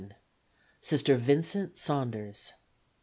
[0.81, 2.53] Sister Vincent Saunders.